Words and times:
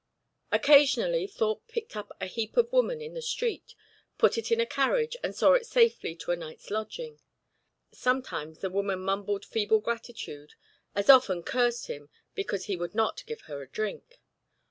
Occasionally 0.51 1.27
Thorpe 1.27 1.67
picked 1.67 1.95
up 1.95 2.11
a 2.19 2.25
heap 2.25 2.57
of 2.57 2.71
woman 2.73 3.01
in 3.03 3.13
the 3.13 3.21
street, 3.21 3.75
put 4.17 4.35
it 4.35 4.51
in 4.51 4.59
a 4.59 4.65
carriage, 4.65 5.15
and 5.23 5.35
saw 5.35 5.53
it 5.53 5.67
safely 5.67 6.15
to 6.15 6.31
a 6.31 6.35
night's 6.35 6.71
lodging. 6.71 7.19
Sometimes 7.91 8.61
the 8.61 8.71
woman 8.71 8.99
mumbled 8.99 9.45
feeble 9.45 9.79
gratitude, 9.79 10.55
as 10.95 11.07
often 11.07 11.43
cursed 11.43 11.85
him 11.85 12.09
because 12.33 12.65
he 12.65 12.75
would 12.77 12.95
not 12.95 13.23
give 13.27 13.41
her 13.41 13.63
drink. 13.67 14.19